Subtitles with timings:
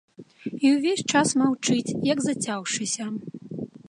[0.65, 3.07] І ўвесь час маўчыць, як зацяўшыся.